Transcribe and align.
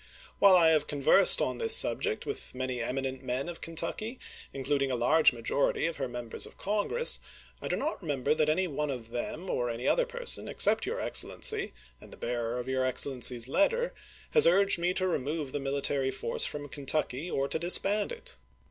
WhUe 0.41 0.57
I 0.57 0.69
have 0.71 0.87
con 0.87 0.99
versed 0.99 1.43
on 1.43 1.59
this 1.59 1.77
subject 1.77 2.25
with 2.25 2.55
many 2.55 2.81
eminent 2.81 3.21
men 3.23 3.47
of 3.47 3.61
Ken 3.61 3.75
tucky, 3.75 4.17
including 4.51 4.89
a 4.89 4.95
large 4.95 5.31
majority 5.31 5.85
of 5.85 5.97
her 5.97 6.07
Members 6.07 6.47
of 6.47 6.57
Congress, 6.57 7.19
I 7.61 7.67
do 7.67 7.75
not 7.75 8.01
remember 8.01 8.33
that 8.33 8.49
any 8.49 8.67
one 8.67 8.89
of 8.89 9.11
them 9.11 9.47
or 9.47 9.69
any 9.69 9.87
other 9.87 10.07
person, 10.07 10.47
except 10.47 10.87
your 10.87 10.99
Excellency 10.99 11.73
and 11.99 12.11
the 12.11 12.17
bearer 12.17 12.57
of 12.57 12.67
your 12.67 12.83
Excellency's 12.83 13.47
letter, 13.47 13.93
has 14.31 14.47
urged 14.47 14.79
me 14.79 14.95
to 14.95 15.07
remove 15.07 15.51
the 15.51 15.59
military 15.59 16.09
force 16.09 16.45
from 16.45 16.67
Kentucky, 16.67 17.29
or 17.29 17.47
to 17.47 17.59
disband 17.59 18.11
it. 18.11 18.37